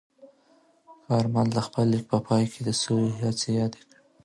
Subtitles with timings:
[1.05, 3.99] کارمل د خپل لیک په پای کې د سولې هڅې یادې کړې.